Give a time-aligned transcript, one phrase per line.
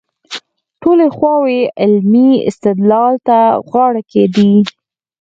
[0.81, 4.53] ټولې خواوې علمي استدلال ته غاړه کېږدي.